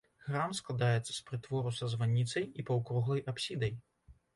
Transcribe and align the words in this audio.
Храм 0.27 0.55
складаецца 0.59 1.11
з 1.13 1.21
прытвору 1.29 1.75
са 1.83 1.93
званіцай 1.95 2.51
і 2.59 2.69
паўкруглай 2.71 3.27
апсідай. 3.35 3.73